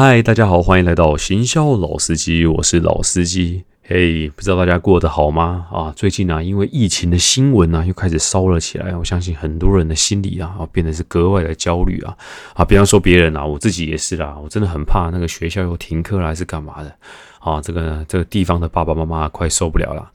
[0.00, 3.64] 嗨，大家好，欢迎来到行销老司机，我是老司机。
[3.82, 5.66] 嘿，不知道大家过得好吗？
[5.72, 8.96] 啊，最近啊，因为疫情的新闻啊，又开始烧了起来。
[8.96, 12.16] 我相信很多人的心里啊，啊，变得是格外的焦虑啊。
[12.54, 16.94] 啊，比方说别人啊，我自己也是啦，我真的很怕那个学校又停课了，还是干嘛的？
[17.40, 20.08] 啊，这个这个地方的爸爸妈妈快受不了了。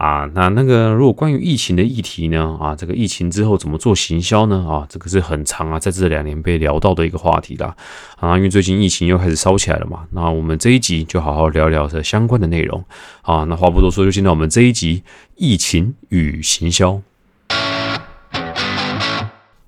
[0.00, 2.56] 啊，那那个如果关于疫情的议题呢？
[2.58, 4.66] 啊，这个疫情之后怎么做行销呢？
[4.66, 7.76] 啊，这个是很长啊，在这两年被聊到的一个话题啦。
[8.16, 12.82] 啊，因为最近疫情又开始烧起来了嘛，那我们这一集就好好聊聊这相关的内容。
[13.20, 15.02] 啊，那话不多说，就进到我们这一集
[15.36, 17.02] 疫情与行销。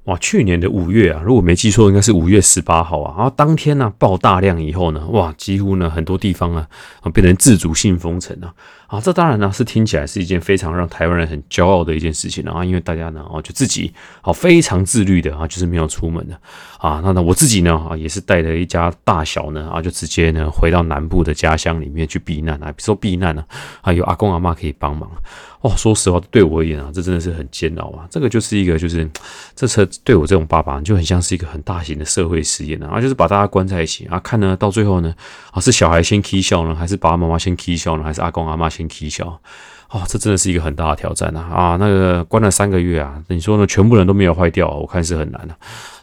[0.04, 3.14] 哇，去年的五月啊，如果没记错，应该是五月十八号啊。
[3.16, 6.66] 然后当天呢，爆大量以后呢，哇，几乎呢很多地方啊，
[7.02, 8.52] 啊变成自主性封城啊。
[8.92, 13.90] 啊，这当然呢是听起来是一件非常让台湾人很骄傲的一件事情啊，因为大家呢，哦就自己
[14.22, 16.38] 哦非常自律的啊，就是没有出门的
[16.76, 17.00] 啊。
[17.02, 22.66] 那那我自己呢啊，也是带着一家大小呢啊，就直接呢回到南部的家乡里面去避难啊。
[22.66, 23.42] 比如说避难呢，
[23.80, 25.10] 啊有阿公阿妈可以帮忙。
[25.62, 28.04] 哦，说实话，对我而言啊，这真的是很煎熬啊。
[28.10, 29.08] 这个就是一个，就是
[29.54, 35.14] 这车对我这种爸爸就很像是一个很大型的社会实验啊，就是把大家关在一起啊，看呢到最后呢
[35.52, 39.40] 啊，是小孩先 K 笑呢，还是爸爸妈妈先 K 笑呢，还是阿公阿妈先 K 笑？
[39.90, 41.76] 哦，这真的是一个很大的挑战呐啊！
[41.78, 43.66] 那个关了三个月啊，你说呢？
[43.66, 45.54] 全部人都没有坏掉，我看是很难的。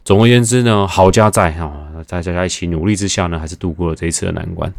[0.05, 1.71] 总而言之呢，好家在啊，
[2.05, 4.71] 在大家一起努力之下呢，还是度过了这一次的难关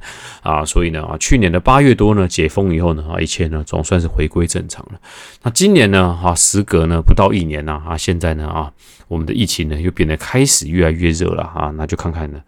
[0.42, 0.64] 啊。
[0.64, 5.00] 所以呢啊，去年的八月多呢，解封以后呢啊，一切呢总算是回归正常了。
[5.42, 8.70] 那今年呢啊，时隔呢不到一年呐啊，现在呢啊，
[9.08, 11.72] 我们的疫情呢又变得开始越来越热了啊。
[11.76, 12.40] 那就看看呢，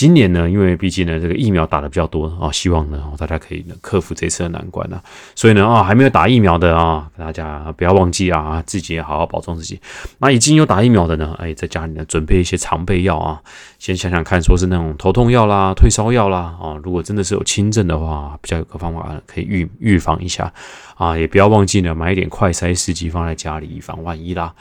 [0.00, 4.98] 今年呢，因为毕竟呢这个疫苗打的比较多啊，希望呢大家可以呢克服这次的难关呢。
[5.34, 9.78] 所以呢啊，还没有打疫苗的啊，大家不要忘记啊，自己也好好保重自己。
[10.16, 12.24] 那已经有打疫苗的呢，哎，在家里呢准。
[12.30, 13.42] 备一些常备药啊，
[13.80, 16.78] 先想想看，说是那种头痛药啦、退烧药啦啊。
[16.84, 20.52] 如果真的是有轻症的话，比较有个方法可以预预防一下
[20.94, 21.18] 啊。
[21.18, 24.54] 也不要忘记呢，买一点快筛试剂放在家里，以防万一啦。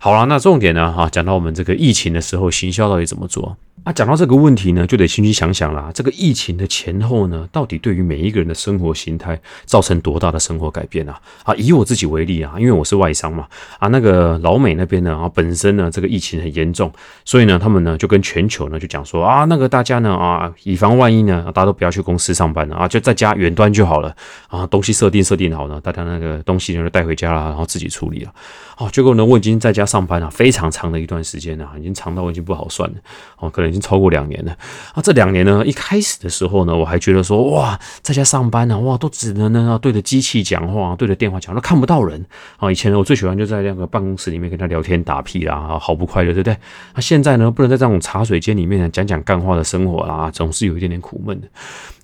[0.00, 3.56] 好了，那重点呢哈，讲到我们这个疫情的时候，行销到底怎么做？
[3.84, 5.90] 啊，讲到这个问题呢，就得先去想想啦。
[5.92, 11.20] 这个疫情的前后呢，到底对于每一个人的生活形态造成多大的生活改变啊？
[11.42, 13.48] 啊，以我自己为例啊，因为我是外商嘛，
[13.80, 16.92] 啊，那个老美那边呢，啊，本身呢这个疫情很严重，
[17.24, 24.14] 所以呢，他们呢就跟全球呢就讲说啊，那个大家呢啊，以防万一呢，大家都不要去公司上班了啊，就在家远端就好了
[24.46, 28.32] 啊，东西设定设定好呢，大家那个东西呢就带回家了，然后自己处理了。
[28.78, 32.96] 哦，结果呢，我已经在家上班了非常长的一段时间了，已经长到我已经不好算了。
[33.38, 34.56] 哦，可已经超过两年了。
[34.94, 42.24] 啊，这两年呢，一开始的时候呢，我还觉得说，哇，在家上班呢，哇，都只能呢对着机器讲话，对着电话讲，都看不到人。
[42.58, 46.56] 啊，以前呢，我最喜欢就在那个办公室里面跟他聊天打屁啦，好不快乐，对不对？
[46.94, 51.48] 那现在呢，不能在这种茶水间里面呢讲讲干话的生活啦，总是有一点点苦闷的。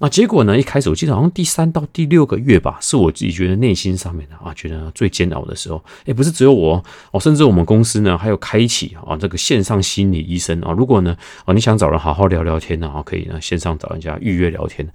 [0.01, 5.83] 那结果呢，一开始我记得好像第三到第六个月吧，是我自己觉得内心上面的啊，觉得最煎熬的时候。
[6.07, 6.83] 哎，不是只有我。
[7.11, 11.17] 哦，甚至我们公司呢，还有开启啊这个线上心理医生啊，如果呢
[11.49, 14.87] 哦你想找人好好聊聊天呢啊，可以呢线上找人家预约聊天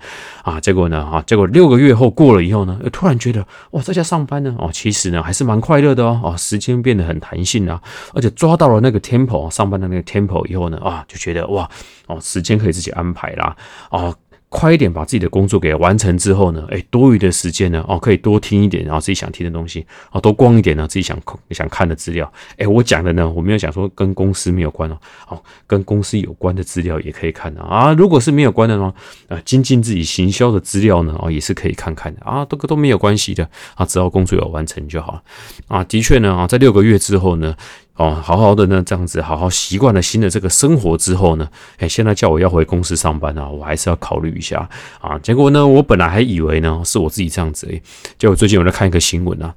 [0.44, 0.60] 啊。
[0.60, 7.82] 结果呢啊，结果六个月后过了以后呢，突然觉得哇，在家上班呢哦，其实呢还是蛮快乐的哦哦，时间变得很弹性啊，
[8.14, 11.68] 而且抓到了那个 tempo 上班的那个 tempo 以后呢啊，就觉得哇
[12.06, 13.56] 哦，时间可以自己安排啦
[13.90, 14.16] 哦。
[14.54, 21.20] 快一点把自己的工作给完成之后呢，哎，多余的时间呢，哦，可以多听一点，然后自己想听的东西，哦，多逛一点呢，自己想
[21.50, 24.98] 想看的资料，哎，我讲的呢，我没有讲说跟公司没有关哦，
[25.30, 27.62] 哦，跟公司有关的资料也可以看的。
[27.64, 28.94] 啊，如果是没有关的呢，
[29.28, 32.22] 啊，精进自己行销的资料呢，哦，也是可以看看的。
[32.24, 35.20] 啊，这个都没有关系的啊，只要工作有完成就好。
[35.68, 37.56] 啊，的确呢，啊，在六个月之后呢。
[37.96, 44.68] 哦，好好的呢，这样子好好习惯了新的这个生活之后呢，哎，现在叫我要回公司上班啊，我还是要考虑一下
[45.00, 45.18] 啊。
[45.20, 47.80] 结果呢，我本来还以为呢是我自己这样子，哎，
[48.18, 49.54] 结果最近我在看一个新闻啊。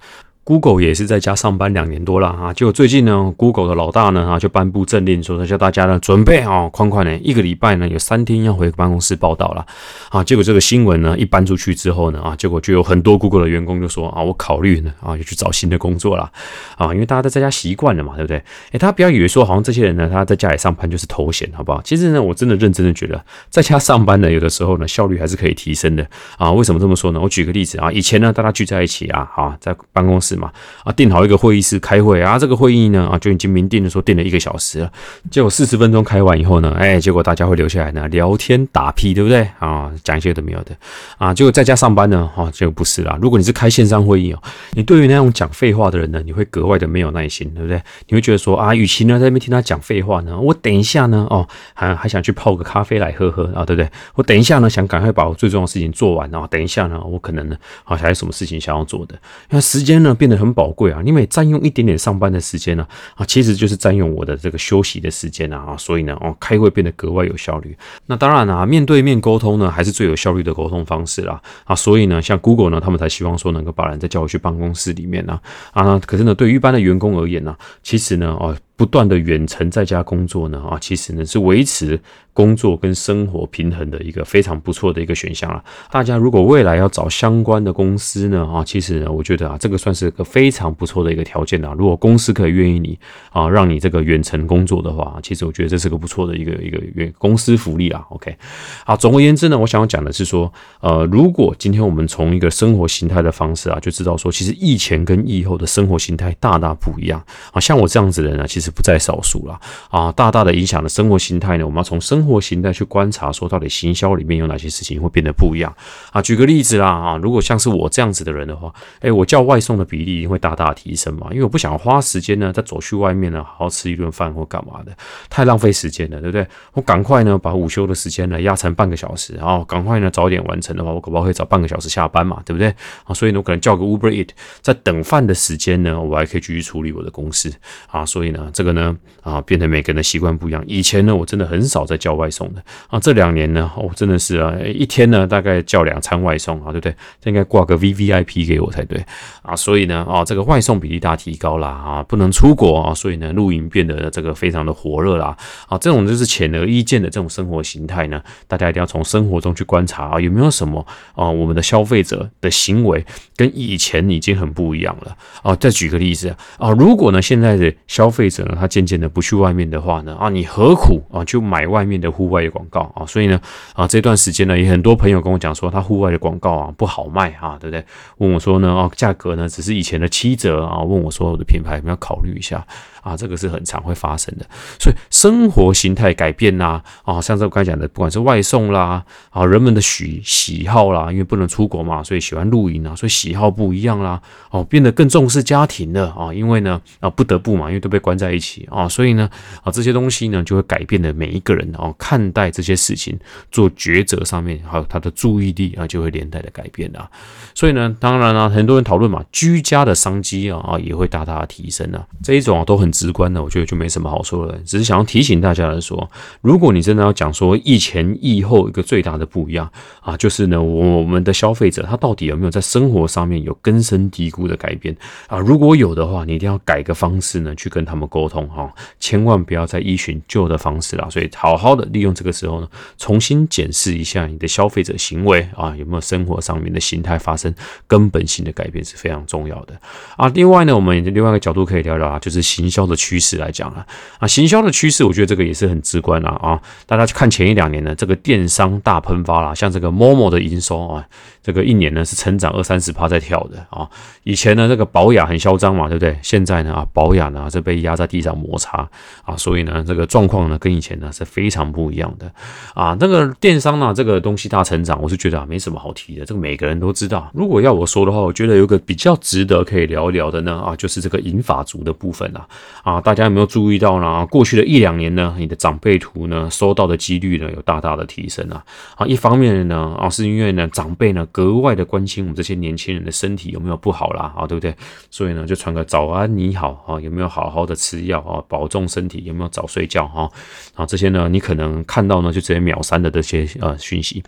[0.47, 9.67] Google 也是在家上班两年多了啊，结果最近呢，Google 的老大呢啊就颁布政令，说叫大家呢准备啊，宽宽呢一个礼拜呢有三天要回办公室报道了
[10.09, 10.23] 啊。
[10.23, 16.31] 结果这个新闻呢一搬出去之后呢啊，结果就有很多 Google 的员工就说啊，我考虑呢啊，就去找新的工作了
[16.77, 18.37] 啊，因为大家都在家习惯了嘛，对不对？
[18.71, 21.83] 哎，大家不要以为说好像这些人呢他在家里上班就是头衔，好不好？
[21.83, 23.21] 其实呢，我真的认真的觉得
[23.51, 26.07] 在家上班呢，有的时候呢效率还是可以提升的
[26.39, 26.53] 啊。
[26.53, 27.21] 为什么这么说呢？
[27.21, 30.36] 我举个例子啊，以前呢大家聚在一起啊，啊，在办公室。
[30.37, 30.53] 嘛，
[30.85, 34.93] 啊，订好一个会议室开会啊，这个会议呢啊就已经明定的说定了一个小时了，
[35.31, 39.91] 结果四十分钟开完以后呢，哎，结果大家会留下来呢聊天打屁，对不对啊？
[40.05, 40.77] 讲一些都没有的
[41.19, 43.19] 啊，结果在家上班呢，哈，结果不是啦。
[43.21, 44.43] 如果你是开线上会议哦，
[44.73, 47.81] 你对于那种讲废话的人呢，你会格外的没有耐心，对不对？
[48.09, 53.91] 你会觉得说啊，与其呢在那边听他讲废话呢，我等一下呢，哦，还还想去泡个咖啡来喝喝啊，对不对？
[54.15, 59.15] 我等一下呢，想赶快把我最重要的事情做完啊，等一下呢，我可能呢，啊，还有什么事情想要做的？
[59.51, 62.85] 因为时间呢变变得很宝贵啊，你每占用一点点上班的时间呢，
[63.15, 67.77] 啊，其实就是占用我的这个休息的时间啊，啊，所以呢，哦，开会变得格外有效率。
[68.07, 75.39] 那当然啊，面对面沟通呢，还是最有效率的沟通方式啦，啊，所以呢，像 Google 呢，他们才希望说能够把人再叫回去办公室里面呢，
[75.71, 78.57] 啊，可是呢，对于一般的员工而言呢，其实呢，哦。
[78.77, 81.99] 不断的远程在家工作呢，啊，其实呢是维持
[82.35, 85.65] 工作跟生活平衡的一个非常不错的一个选项啦。
[85.91, 91.75] 大家如果未来要找相关的公司呢，啊，其实呢，我觉得啊，这个算是个非常不错的一个条件啊。
[91.79, 92.99] 如果公司可以愿意你
[93.31, 98.05] 啊，让你这个远程工作的话，其实我觉得这是个不错的一个一个远公司福利啊。
[98.11, 98.37] OK，
[98.85, 107.59] 好，总而言之呢，我想要讲的是说，呃，如果今天我们从一个生活形态的方式啊，就知道说，其实疫前跟疫后的生活形态大大不一样啊。
[107.59, 108.66] 像我这样子的人呢，其实。
[108.71, 109.61] 不在少数了
[109.91, 110.13] 啊！
[110.13, 111.65] 大大的影响了生活形态呢。
[111.65, 115.75] 我们要从生活形态去观察，说到底行销里面有哪些事情会变得不一样
[116.13, 116.23] 啊？
[116.23, 121.29] 举个例子啦啊，如果像是我这样子的人的话，哎，我叫外送的比例会大大提升嘛？
[121.31, 124.97] 因为我不想花时间呢，再走去外面呢，好好吃一顿饭或干嘛的，
[125.29, 126.47] 太浪费时间了，对不对？
[126.73, 132.43] 我赶快呢，把午休的时间呢压成半个小时，然后赶快呢早点完成的话，我可不可以早半个小时下班嘛？
[132.45, 132.69] 对不对？
[133.05, 134.29] 啊，所以呢，我可能叫个 Uber Eat，
[134.63, 137.53] 在等饭的时间呢，我还可以继续处理我的公司
[137.89, 138.05] 啊。
[138.07, 138.51] 所以呢。
[138.57, 140.65] 这个呢，啊，变得每个人的习惯不一样。
[140.67, 142.99] 以前呢，我真的很少在叫外送的啊。
[142.99, 146.97] 这两年呢，我真的是啊，一天呢大概叫两餐外送啊，对不对？
[147.21, 149.05] 这应该挂个 V V I P 给我才对
[149.43, 149.55] 啊。
[149.55, 155.37] 所以呢，啊，这个外送比例大提高啦啊，不能出国啊，所以呢，露营变得这个非常的火热啦
[155.69, 155.77] 啊。
[155.77, 163.05] 这种就是显而易见的这种生活形态呢，大家一定要从生活中去观察啊，有没有什么啊，我们的消费者的行为
[163.37, 165.55] 跟以前已经很不一样了啊。
[165.57, 173.05] 再举个例子啊，如果呢现在的消费者他渐渐的不去外面的话呢，啊，你何苦啊就买外面的户外的广告啊？
[173.07, 173.41] 所以呢，
[173.75, 177.85] 啊这段时间呢，也很多朋友跟我讲说，他户外的广告啊不好卖啊，对不对？
[178.19, 182.67] 问我说呢，哦，价格呢只是以前的七折啊，问我说我的品牌有没有考虑一下？
[183.03, 184.45] 啊，这个是很常会发生的，
[184.81, 194.21] 所以生活形态改变啦，啊，像这我刚才讲的，不管是外送啦，啊，人们的喜喜好啦，因为不能出国嘛，所以喜欢露营啊，所以喜好不一样啦，
[194.51, 199.31] 哦，变得更重视家庭了啊，因为呢，啊，不得不嘛，因为都被关在一起啊，所以呢，
[199.63, 203.17] 啊，这些东西呢，就会改变了每一个人哦，看待这些事情
[203.53, 207.09] 做抉择上面，还有他的注意力啊，就会连带的改变啊，
[207.55, 212.91] 所以呢，当然了，很多人讨论嘛，居家的商机啊，啊，也会大大的提升啊，这一种啊，都很。
[212.97, 214.57] 直观的，我觉得就没什么好说了。
[214.65, 216.11] 只是想要提醒大家的说，
[216.41, 224.97] 如果你真的要讲说疫前疫后一个最大的不一样啊，就是呢，我们的消费者他到底有没有在生活上面有根深蒂固的改变
[225.27, 225.39] 啊？
[225.39, 231.07] 如果有的话，你一定要改个方式呢，去跟他们沟沟通哈，千万不要再依循旧的方式啦。
[231.11, 237.55] 所以好好的利用这个时候呢，重新检视一下你的消费者行为啊，有没有生活上面的形态发生
[237.87, 239.79] 根本性的改变是非常重要的
[240.17, 240.27] 啊。
[240.29, 242.87] 另外呢，我们另外一个角度可以聊聊啊，就是行销。
[242.87, 243.85] 的趋势来讲啊，
[244.21, 251.05] 啊，行销的趋势，我觉得这个也是很直观啊啊，大家去看前一两年呢，这个电商大喷发啦，像这个 Momo 的营收啊，
[251.43, 253.91] 这个一年呢是成长二三十趴在跳的啊。
[254.23, 256.17] 以前呢，这个保雅很嚣张嘛，对不对？
[256.23, 258.89] 现在呢啊，保雅呢是被压在地上摩擦
[259.25, 262.31] 啊，所以呢，这个状况呢跟以前呢是非常不一样的
[262.75, 262.97] 啊。
[263.01, 267.31] 那个电商呢，这个东西大成长，我是觉得啊没什么好提的，这个每个人都知道。
[267.35, 272.47] 如果要我说的话，我觉得有个比较值得可以聊一聊的呢啊，就是这个银法族的部分啊。
[272.83, 274.25] 啊，大家有没有注意到呢？
[274.27, 278.65] 过去的一两年呢，你的长辈图呢，收到的几率呢，有大大的提升啊。
[278.97, 284.75] 啊，一方面呢，啊，是因为呢，长辈呢格外的关心我们这些年轻人的身体有没有不好啦，啊，对不对？
[285.11, 290.31] 所以呢，就传个早安你好啊，有没有好好的吃药啊，保重身体，有没有早睡觉哈？
[290.75, 294.23] 啊，这些呢，你可能看到呢，就直接秒删的这些呃讯息。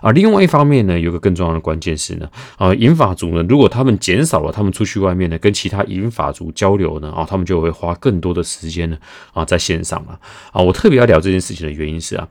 [0.00, 7.90] 啊，另外一方面呢，有个更重要的关键是呢，啊，银发族呢，如果他们减少了他们出去外面呢，跟其他银发族交流呢，啊，他们就会花。
[8.00, 8.96] 更多的时间呢
[9.34, 10.18] 啊，在线上了
[10.52, 12.26] 啊，我特别要聊这件事情的原因是啊，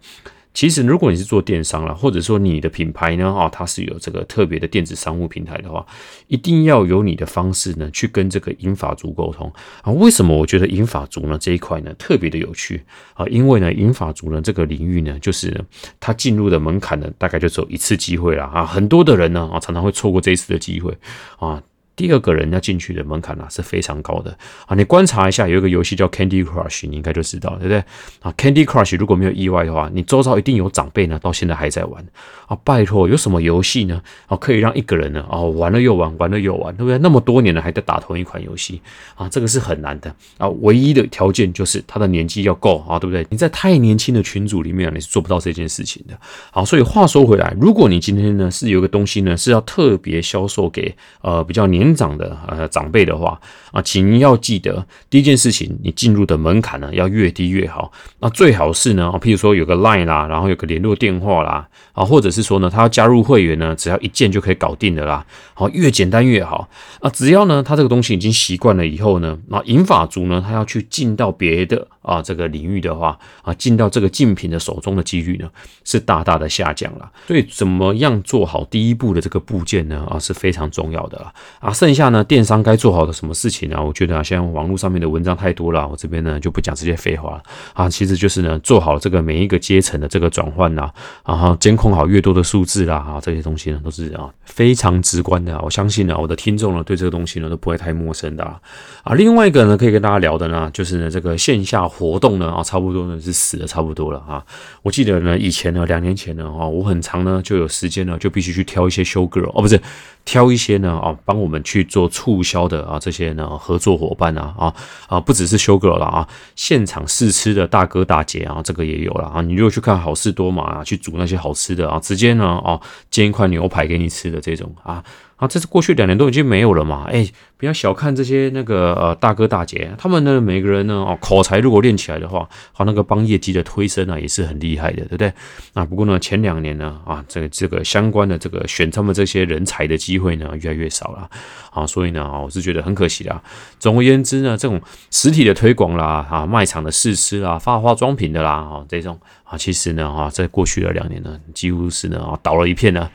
[0.53, 5.85] 其实如果你是做电商了，或者说你的品牌呢啊，它是有这个特别的电子商务平台的话，
[6.27, 9.51] 一定要有你的方式呢去跟这个银法族沟通
[9.83, 9.91] 啊。
[9.93, 13.25] 为什么我觉得银法族呢这一块呢特别的有趣啊？
[13.27, 15.63] 因为呢银法族呢这个领域呢，就是
[15.99, 20.97] 他进入的门槛呢大概就只有一次机会了啊，很多的人呢啊常常会错过这一次的机会
[21.37, 21.61] 啊。
[21.99, 24.33] 第二个人要进去的门槛呢是非常高的
[24.67, 24.73] 啊。
[24.73, 27.83] 你观察一下，有一个游戏叫 Candy Crush，你应该就知道，对不对
[28.21, 32.01] 啊？Candy Crush 如果没有意外的话，你周遭一定有长辈呢，到现在还在玩
[32.47, 32.57] 啊。
[32.63, 34.01] 拜托，有什么游戏呢？
[34.27, 36.97] 啊，可以让一个人呢，哦，玩了又玩，玩了又玩，对不对？
[36.99, 38.81] 那么多年了还在打同一款游戏
[39.15, 40.47] 啊，这个是很难的啊。
[40.61, 43.27] 唯一的条件就是他的年纪要够啊，对不对？
[43.29, 46.17] 你在太年轻的群组里面，你是做不到这件事情的。
[46.51, 53.39] 好，所以话说回来，如果你今天呢是有个东西呢是要特别销售给呃比较年长的呃长辈的话
[53.71, 57.91] 啊，请要记得第一件事情，你进入的门槛呢要越低越好。
[58.19, 65.25] 那最好是呢，譬如说有个 Line 啦，然后有个联络电话啦，啊，或者是说呢，他要加入会员呢，只要一键就可以搞定的啦。
[65.53, 66.67] 好，越简单越好
[66.99, 67.09] 啊。
[67.09, 75.49] 只要呢他这个东西已经习惯了以后呢，那银法族呢他要去进到别的啊这个领域的话啊，进到这个竞品的手中的几率呢
[75.83, 77.11] 是大大的下降了。
[77.27, 80.05] 所以怎么样做好第一步的这个部件呢？
[80.09, 81.33] 啊，是非常重要的啦。
[81.59, 83.77] 啊，剩下呢，电商该做好的什么事情呢？
[83.83, 87.43] 我觉得啊，现在网络上面的文章太多了，我这边呢就不讲这些废话了。
[87.73, 90.91] 啊，其实就是呢，做好这个每一个阶层的这个转换啦，
[91.25, 95.59] 然后监控好越多的数字啦，啊，这些东西呢都是啊非常直观的。
[95.61, 98.59] 我相信呢，我的听众呢对这个东西呢都不会太陌生的啊。
[99.03, 104.43] 啊，另外一个呢可以跟大家聊的呢，就是呢这个线下活动呢啊，差不多呢是死的差不多了啊。
[104.81, 109.79] 我记得呢以前呢两年前呢啊，我很长呢就有时间呢就必须去挑一些修 girl 哦，不是。
[110.25, 114.75] 挑一些呢啊，帮我们去做促销的啊，这些呢合作伙伴啊啊
[115.07, 119.41] 啊，不只是修哥了啊，现场试吃的大哥大姐啊，这个也有了啊。
[119.41, 122.79] 你如果去看好事多嘛，去煮那些好吃的啊，直接呢啊
[123.09, 125.03] 煎一块牛排给你吃的这种啊。
[125.39, 127.05] 啊，这是过去两年都已经没有了嘛？
[127.09, 135.31] 哎，不要小看这些那个呃大哥大姐，他们呢每个人呢哦口才如果练起来的话，好那个帮业绩的推升啊也是很厉害的，对不对？
[135.73, 141.29] 啊，不过呢前两年呢啊这个这个相关的这个选他们这些人才的机会呢越来越少了
[141.71, 143.41] 啊，所以呢啊我是觉得很可惜的。
[143.79, 153.09] 总而言之呢，这种实体的推广啦啊卖场的试吃啦发化妆品的啦啊这种啊其实呢啊在过去的两年呢几乎是呢啊倒了一片呢。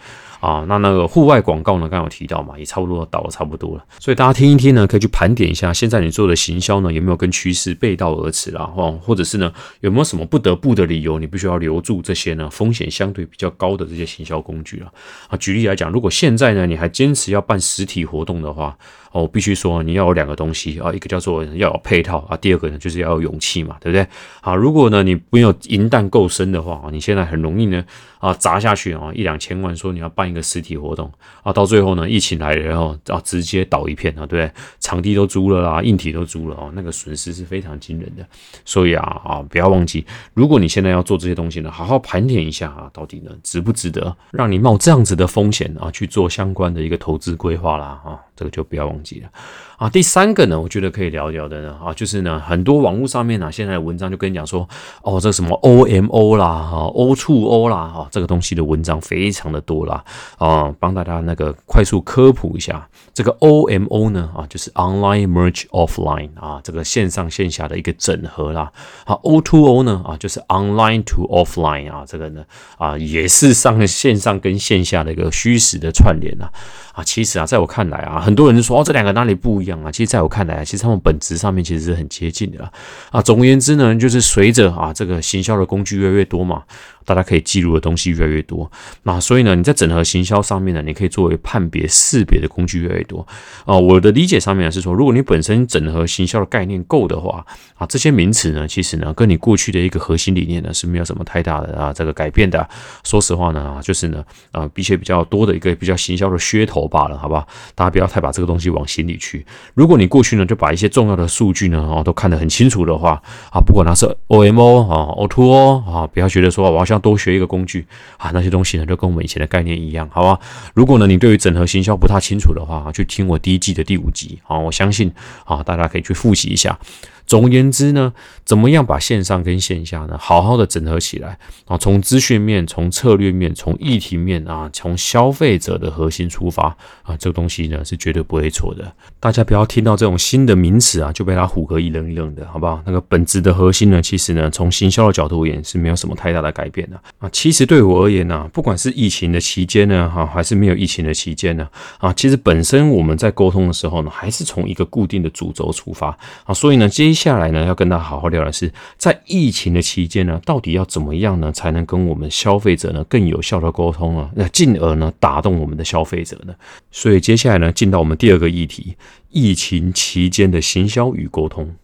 [0.44, 1.88] 啊，那那个户外广告呢？
[1.88, 3.84] 刚有提到嘛，也差不多倒了差不多了。
[3.98, 8.64] 所以大家听一听呢，可以去盘点一下，现在你做的行销呢，有没有跟趋势背道而驰啦？
[8.66, 14.92] 或或者是呢，有没有什么不得不的理由，你必须要留住这些呢风险相对比较高的这些行销工具了？
[15.28, 18.76] 啊，举例来讲，如果现在呢，你还坚持要办实体活动的话，
[19.14, 24.04] 哦，必须说你要有两个东西啊，一个叫做要有配套啊，第二个呢就是要有勇气嘛，对不对？
[24.42, 27.84] 好，如果呢你没有银弹够深的话，你现在很容易呢
[28.18, 31.08] 啊砸下去啊一两千万，说你要办一个实体活动
[31.44, 34.50] 啊，到最后呢疫情来了，然后啊直接倒一片啊，对不对？
[34.80, 38.26] 场地都租了啦，硬体都租了哦，那个损失是非常惊人的。
[38.64, 40.04] 所以啊啊不要忘记，
[40.34, 48.18] 如果你现在要做这些东西呢，好好盘点一下啊，到底呢值不值得让你冒这样子的风险啊去做相关的一个投资规划啦啊。
[48.36, 49.28] 这个就不要忘记了
[49.76, 49.88] 啊！
[49.88, 54.68] 第三个呢，我觉得可以聊聊的呢啊，就是呢，很多网络上面呢，现在的文章就跟你讲说，
[55.02, 60.04] 哦，这什么 O M O 啦，哈，O to O 啦，哈，这个东西的文章非常的多啦
[60.38, 68.72] 啊，帮大家那个快速科普一下，这个 O M O 呢啊，就是 Online Merge Offline 啊，这个线上线下的一个整合啦。
[69.04, 72.44] 好，O to O 呢啊，就是 Online to Offline 啊，这个呢
[72.78, 76.50] 啊，也是上线上跟线下的一个虚实的串联啊。
[76.94, 79.92] 啊，其实啊，在我看来啊，很多人就说哦，这两个哪里不一样啊？
[79.92, 82.72] 其实，在我看来，其实他们本质上面其实是很接近的
[83.10, 83.20] 啊。
[83.20, 86.62] 总而言之呢，就是随着啊这个行销的工具越来越多嘛。
[87.04, 88.70] 大家可以记录的东西越来越多，
[89.02, 93.26] 那所以呢，你在整合行销上面呢，你可以作为判别识别的工具越来越多
[93.64, 93.76] 啊。
[93.76, 97.44] 我的理解上面是说，如果你本身整合行销的概念够的话
[97.76, 102.66] 啊，这些名词呢，其实呢，跟你过去的一个核心理念呢是没有什么太大的啊这个改变的。
[103.04, 107.46] 说实话呢啊，就是呢啊，比且比较多的一个比较行销的噱头罢了，好不好？
[107.74, 109.44] 大家不要太把这个东西往心里去。
[109.74, 113.20] 如果你过去呢就把一些重要的数据呢哦都看得很清楚的话
[113.50, 117.84] 啊，不管它是 O M O 啊 O T O 啊，不要觉得说我要像要多学一个工具
[118.16, 120.40] 啊，那些东西呢，就跟我们以前的概念一样，好吧？
[120.74, 125.12] 如果呢，你对于整合行销不太清楚的话，去听我第一季的第五集啊，我相信
[125.44, 126.78] 啊，大家可以去复习一下。
[127.26, 128.12] 总而言之呢，
[128.44, 131.78] 怎么样把线上跟线下呢好好的整合起来啊？
[131.78, 138.92] 从资讯面、从策略面、从议题面啊，从消费者的核心出发啊，这个东西呢是绝对不会错的。
[139.18, 142.82] 大家不要听到这种新的名词啊，就被它唬个一愣一愣的，好不好？
[142.84, 146.88] 那个本质的核心呢，其实呢，从行销的角度而言是没有什么太大的改变。
[146.90, 147.28] 的啊。
[147.32, 151.66] 其实对我而言呢，不管是疫情的期间呢，哈，还是没有疫情的期间呢，
[151.98, 156.52] 啊，其实本身我们在沟通的时候呢，还是从一个固定的主轴出发啊。
[156.52, 164.28] 所以呢，接下来呢，要跟大家好好聊的是，在疫情的期间呢，到底要怎么样呢，才能跟我们消费者呢更有效的沟通啊？
[164.34, 166.54] 那进而呢，打动我们的消费者呢？
[166.90, 168.96] 所以接下来呢，进到我们第二个议题：
[169.30, 171.74] 疫情期间的行销与沟通。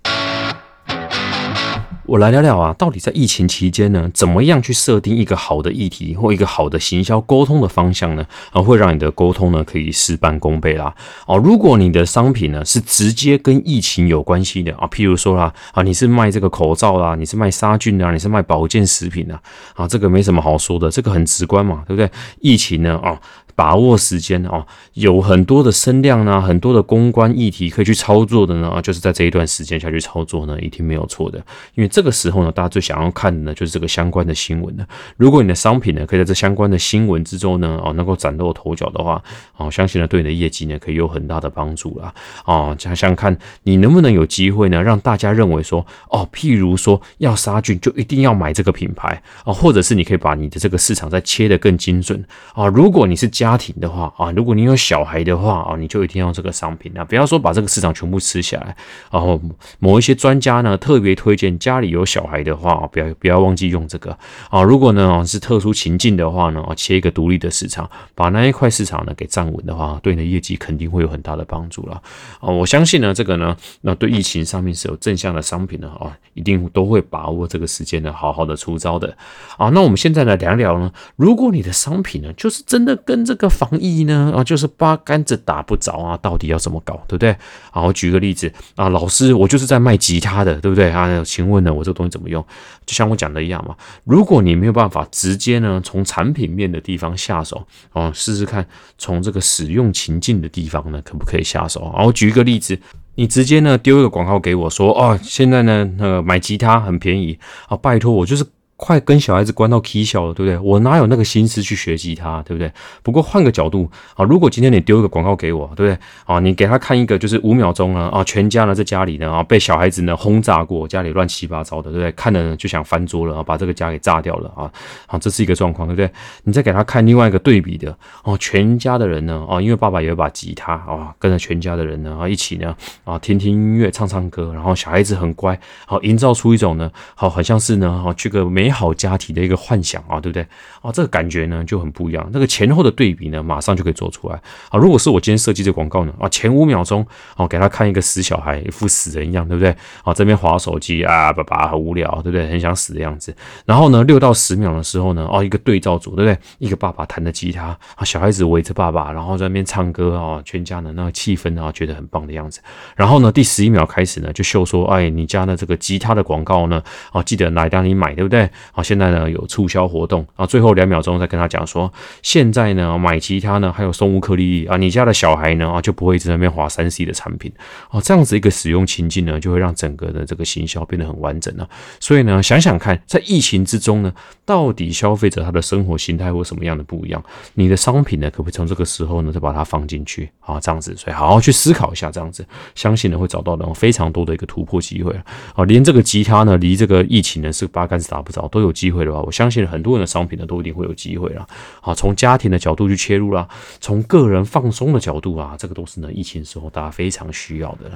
[2.11, 8.27] 我来聊聊啊，到底在疫情期间呢，怎么样去设定一个好的议题或一个好的行销沟通的方向呢？
[8.51, 10.93] 啊，会让你的沟通呢可以事半功倍啦。
[11.29, 19.41] 哦，如果你的商品呢是直接跟疫情有关系的啊，譬如说啦，啊，你是卖这个口罩啦，你是卖杀菌的，你是卖保健食品的，
[19.75, 22.11] 啊，这个没什么好说的，这个很直观嘛，对不对？
[22.41, 23.21] 疫情呢，啊。
[23.61, 31.39] 把握时间哦，有很多的声量呢，很多的公关议题可以去操作的呢，就是在这一段时间下去操作呢，一定没有错的。
[31.75, 34.87] 因为这个时候呢，大家最想要看的呢，就是这个相关的新闻了。
[35.19, 39.23] 如果你的商品呢，可以在这相关的新闻之中呢，哦，能够崭露头角的话，
[39.59, 42.15] 哦，相信呢，对你的业绩呢，可以有很大的帮助啦。
[42.47, 52.25] 哦，想想看你能不能有机会呢，让大家认为说，哦，譬如说要杀菌，就一定要买这个品牌啊，或者是你可以把你的这个市场再切得更精准
[52.55, 52.67] 啊。
[52.67, 58.77] 如果你是加家庭的话啊，如果你有小孩的话啊，你就一定要这个商品啊，不要说把这个市场全部吃下来。
[59.11, 59.41] 然后
[59.81, 64.17] 某一些专家呢，特别推荐家里有小孩的话，不要不要忘记用这个
[64.51, 64.63] 啊。
[64.63, 72.01] 如果呢是特殊情境的话呢，啊，切一个独立的市场，把那一块市场呢给站稳的话，对你的业绩肯定会有很大的帮助了
[72.39, 72.49] 啊。
[72.49, 79.13] 我相信呢，这个呢，那对疫情上面是有正向的商品的啊，一定都会把握这个时间呢，好好的出招的
[79.57, 79.69] 啊。
[79.71, 87.31] 那我们现在来聊一聊呢，如果你的商品呢，就是真的跟这个防疫呢啊，就是八竿子打不着啊，到底要怎么搞，对不对？
[87.71, 91.23] 啊，我举个例子啊，老师，我就是在卖吉他的，对不对啊？
[91.25, 92.45] 请问呢，我这个东西怎么用？
[92.85, 98.67] 就像我讲的一样嘛，如果你没有办法直接呢从产品面的地方下手啊，试试看
[98.99, 102.05] 从这个使用情境的地方呢，可不可以下手啊？
[102.05, 102.79] 我举一个例子，
[103.15, 108.45] 你直接呢丢一个广告给我说，哦，现在呢那个买吉他很便宜啊，拜托我就是。
[108.81, 110.59] 快跟小孩子关到 K 小了，对不对？
[110.59, 112.73] 我哪有那个心思去学吉他，对不对？
[113.03, 115.99] 不过换个角度啊，如果今天你丢一个广告给我，对不对？
[116.25, 122.11] 啊，你给他看一个就是五秒钟呢，啊，全家呢在家里呢啊被小孩子呢轰炸过，家里乱七八糟的，对不对？
[122.13, 124.73] 看了就想翻桌了啊，把这个家给炸掉了啊，
[125.07, 126.11] 啊，这是一个状况，对不对？
[126.45, 127.95] 你再给他看另外一个对比的
[128.25, 139.61] 哦，全家的人呢，哦，因为爸爸有一把吉他啊，跟着全家的人呢啊一起呢啊听听音乐，唱唱歌，然后小孩子很乖，好营造出一种呢好很像是呢啊这个美好家庭的一个。
[139.61, 140.43] 幻想啊，对不对？
[140.81, 142.27] 啊，这个感觉呢就很不一样。
[142.33, 144.79] 那个前后的对比呢，马上就可以做出来啊。
[144.79, 147.07] 如果是我今天设计这广告呢，啊，前五秒钟
[147.37, 149.71] 哦，给他看一个死小孩，一副死人一样，对不对？
[150.03, 152.49] 啊，这边划手机啊，爸爸很无聊，对不对？
[152.49, 153.37] 很想死的样子。
[153.67, 156.39] 然后呢，六到十秒的时候呢，哦，一个对照组，对不对？
[156.59, 162.61] 一个爸爸弹的吉他啊，小孩子围着爸爸，然后在那边唱歌啊，全家呢那个气氛啊，觉得很棒的样子。
[162.97, 168.49] 然后呢，第十一秒开始呢，就秀说，哎，你家的这个吉他的广告呢，啊，记得来哪里买，对不对？
[168.73, 169.47] 啊，现在呢有。
[169.51, 171.93] 促销活动啊，最后两秒钟再跟他讲说，
[172.23, 177.53] 现在呢买吉他呢还有松乌颗粒啊，你家的小孩呢啊就不会一直在那边划三 C 的产品
[177.91, 181.69] 哦，这样子一个使用情境呢，就会让整个的这个行销变得很完整了。
[181.99, 184.13] 所以呢，想想看，在疫情之中呢，
[184.45, 187.21] 到底消费者他的生活形态或什么样的不一样？
[187.55, 190.61] 你的商品呢，可不可以从这个时候呢，再把它放进去啊？
[190.61, 192.47] 这样子，所以好好去思考一下，这样子，
[192.77, 195.13] 相信呢会找到那种非常多的一个突破机会
[195.57, 195.65] 啊。
[195.65, 199.21] 连这个吉他呢，离这个疫情呢是八竿子打不着，都有机会的话。
[199.23, 201.47] 我相信很多人的商品呢都一定会有机会了，
[201.81, 203.49] 好，从家庭的角度去切入啦，
[203.81, 207.89] 从个人放松的角度啊，这个都是呢疫情时候大家非常需要的。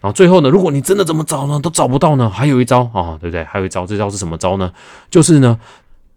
[0.00, 3.44] 然后最后呢，如果你真的怎么找呢都找不到呢，还有一招啊，对不对？
[3.44, 4.72] 还有一招，这招是什么招呢？
[5.10, 5.58] 就是呢。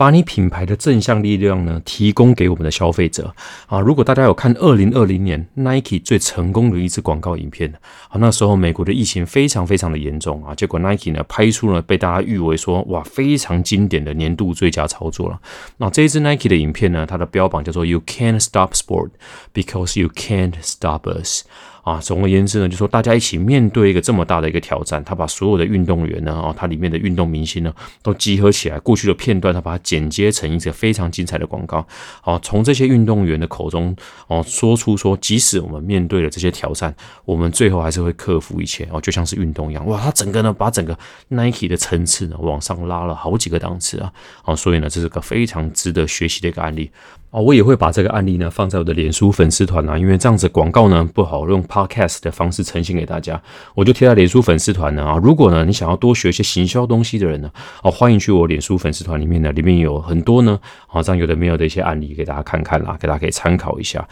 [0.02, 3.36] 把你品牌的正向力量呢提供给我们的消费者
[3.68, 3.80] 啊！
[3.80, 7.72] 如果大家有看二零二零年 Nike 最成功的一支广告影片
[8.10, 15.40] 啊，那时候美国的疫情非常非常的严重啊，结果 Nike 呢拍出了被大家誉为说哇非常经典的年度最佳操作了。
[15.78, 19.12] 那这一支 Nike 的影片呢，它的标榜叫做 You can't stop sport
[19.54, 21.44] because you can't stop us。
[21.84, 31.86] 啊，总而言之呢，就说大家一起面对一个这么大的一个挑战，他把所有的运动员呢，哦，他里面的运动明星呢，都集合起来，过去的片段，他把它剪接成一个非常精彩的广告。
[32.24, 33.96] 哦，从这些运动员的口中，
[34.28, 38.88] 哦，说出说，即使我们面对了这些挑战，我们最后还是会克服一切。
[38.92, 40.98] 哦，就像是运动一样，哇，他整个呢，把整个
[41.30, 44.14] Nike 的层次呢往上拉了好几个档次啊。
[44.46, 46.92] 哦，所以呢，这是个非常值得学习的一个案例。
[47.32, 53.42] 哦，我也会把这个案例呢放在我的脸书粉丝团啊，因为这样子广告呢不好用 podcast 的方式呈现给大家，
[53.74, 55.18] 我就贴在脸书粉丝团呢啊。
[55.24, 57.50] 如果呢你想要多学一些行销东西的人呢，
[57.84, 64.06] 哦，欢迎去我脸书粉丝团里面呢，里面有很多呢，好像有的没有的一些案例给大家看看啦，给大家可以参考一下。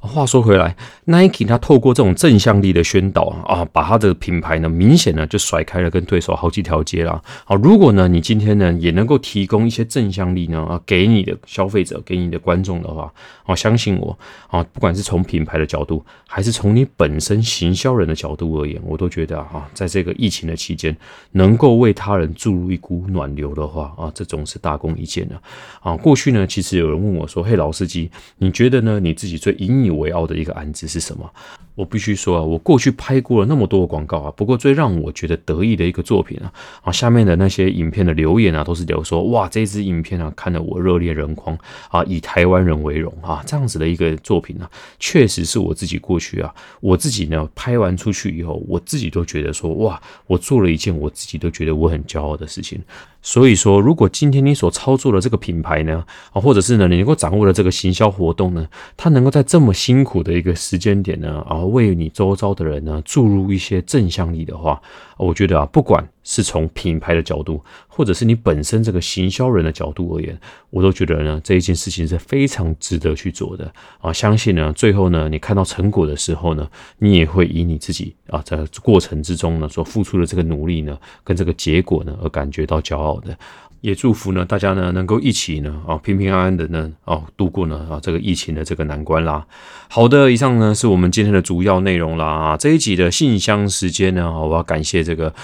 [0.00, 7.20] 话说回来，Nike 它透过这种正向力的宣导啊，把它的品牌呢明显呢就甩开了跟对手好几条街了。
[7.44, 13.12] 好，如果呢你今天呢也能够提供一些正向力呢啊给你的消费者、给你的观众的话，
[13.44, 14.16] 啊相信我
[14.48, 20.96] 啊，不管是从品牌的角度，还是从你本身行销人的角度而言，我都觉得啊，在这个疫情的期间，
[21.32, 25.34] 能够为他人注入一股暖流的话啊，这种是大功一件的
[25.80, 25.96] 啊。
[25.96, 28.08] 过去呢，其实有人问我说：“嘿，老司机，
[28.38, 29.00] 你觉得呢？
[29.00, 31.32] 你自己最引以你为傲的一个案子是什么？
[31.78, 41.56] 我必须说啊，我过去拍过了那么多广告啊，不过最让我觉得得意的一个作品啊，啊，下面的那些影片的留言啊，都是留说哇，这支影片啊，看得我热泪盈眶
[41.88, 52.82] 啊，以台湾人为荣啊，这样子的一个作品呢，确实是我自己过去啊，我自己呢拍完出去以后，我自己都觉得说哇，我做了一件我自己都觉得我很骄傲的事情。
[53.20, 64.80] 所以说，如果今天你所操作的这个品牌呢，啊，或者是呢，你能够掌握的这个行销活动呢，它能够在这么辛苦的一个时间点呢，啊，为你周遭的人呢注入一些正向力的话，
[65.16, 66.06] 我觉得啊，不管。
[66.30, 74.12] 是从品牌的角度，或者是你本身这个行销人的角度而言，我都觉得呢这一件事情是非常值得去做的啊！
[74.12, 83.34] 相信呢，最后呢，你看到成果的时候呢，你也会以你自己啊在过程之中呢所付出的这个努力呢，跟这个结果呢而感觉到骄傲的。
[83.80, 89.46] 也祝福呢大家呢能够一起呢啊平平安安的呢哦度过呢啊这个疫情的这个难关啦。
[89.88, 92.56] 好的，以上呢是我们今天的主要内容啦。
[92.58, 95.34] 这一集的信箱时间呢，我要感谢这个。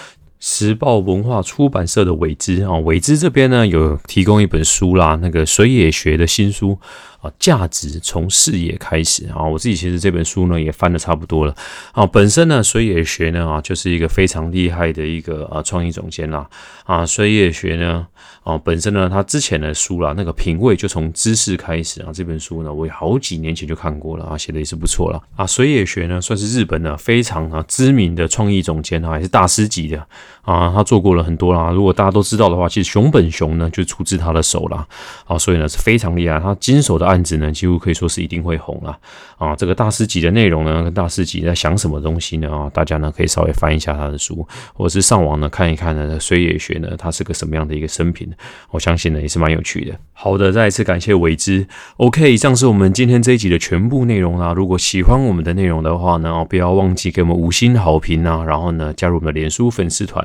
[0.40, 6.78] 时报文化出版社的伟之啊，伟之这边呢有提供一本书啦，那个水野学的新书
[7.24, 9.42] 啊，价值从视野开始啊。
[9.42, 11.54] 我自己其实这本书呢也翻的差不多了
[11.92, 12.04] 啊。
[12.06, 16.46] 本身呢水野学呢啊就是一个非常厉害的一个啊创意总监啦
[16.84, 17.06] 啊。
[17.06, 18.06] 水野学呢
[18.42, 22.10] 啊本身呢他之前的书啦，那个品味就从知识开始啊。
[22.12, 25.46] 这本书呢我好几年前就看过了啊，写的也是不错了啊。
[25.46, 30.06] 水野学呢算是日本呢非常啊知名的创意总监啊，也是大师级的。
[30.42, 31.70] 啊，他做过了很多啦。
[31.70, 34.86] 如果大家都知道的话，其实熊本熊呢就出自他的手啦。
[35.26, 36.38] 啊，所以呢是非常厉害。
[36.38, 38.98] 他经手的案子呢，几乎可以说是一定会红啊。
[39.38, 42.50] 啊，这个大师级的内容呢，跟大师级在想什么东西呢？
[42.50, 48.28] 啊，大家呢可以稍微翻一下他的书，或者是上网呢看一看呢，水野学呢他是个什么样的一个生平。
[48.70, 49.94] 我相信呢也是蛮有趣的。
[50.12, 51.66] 好的，再一次感谢伟之。
[51.98, 54.52] OK，以上是我们今天这一集的全部内容啦。
[54.52, 60.24] 如果喜欢我们的内容的话呢，不要忘记给我们五星好评啊，然后呢加入我们的脸书粉丝团。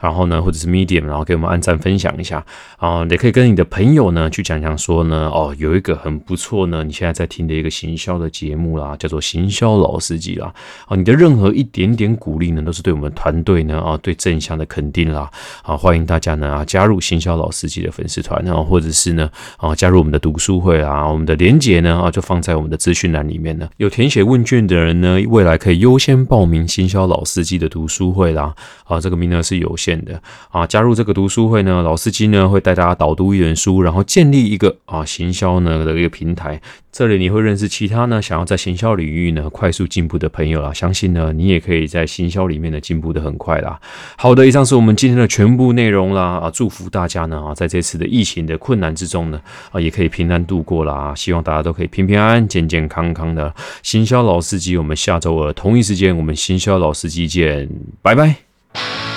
[0.00, 2.44] 然后呢，或者是 Medium，然后给我们按赞分享一下
[2.76, 10.52] 啊，也可以跟你的朋友呢去讲讲说呢，哦，有一个很不错呢，你现在在听的一个行销的节目啦，叫做行销老司机啦，
[10.86, 15.30] 啊，你的任何一点点鼓励呢，都是对我们团队呢啊，对正向的肯定啦，
[15.62, 29.98] 啊，欢迎大家呢啊加入行销老司机的粉丝团，然后或者是呢啊加入我们的读书会啊，我们的连结呢啊就放在我们的资讯栏里面呢，有填写问卷的人呢，未来可以优先报名行销老司机的读书会啦，啊，这个名额是有限。
[30.04, 30.20] 的。
[30.50, 36.60] 啊，加入这个读书会呢，老司机呢会带大家导读一本书，然后建立一个啊行销呢的平台。
[36.90, 40.72] 这里你会认识其他呢想要在行销领域呢快速进步的朋友啦。
[40.72, 43.80] 相信呢你也可以在行销里面呢进步的很快啦。
[44.16, 49.40] 好的，以上是我们今天的全部内容啦啊，祝福大家呢啊在这次的疫情的困难之中呢
[49.70, 51.14] 啊也可以平安度过啦。
[51.14, 53.54] 希望大家都可以平平安安、健健康康的。
[53.82, 57.68] 行销老司机，我们下周二同一时间我们行销老司机见，
[58.02, 59.07] 拜拜。